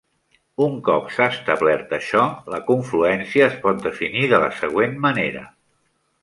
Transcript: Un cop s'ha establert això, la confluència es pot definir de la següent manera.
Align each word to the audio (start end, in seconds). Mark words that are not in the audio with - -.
Un 0.67 0.77
cop 0.85 1.11
s'ha 1.17 1.27
establert 1.33 1.93
això, 1.97 2.23
la 2.55 2.61
confluència 2.71 3.45
es 3.51 3.59
pot 3.67 3.85
definir 3.85 4.25
de 4.33 4.41
la 4.47 4.49
següent 4.63 4.97
manera. 5.07 5.47